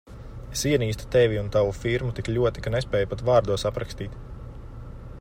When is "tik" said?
2.21-2.31